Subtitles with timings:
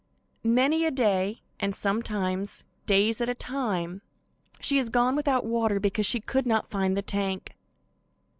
[0.43, 4.01] Many a day, and sometimes days at a time,
[4.59, 7.55] she has gone without water because she could not find the tank.